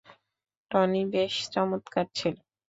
[0.71, 2.41] Tony বেশ চমৎকার ছেলে।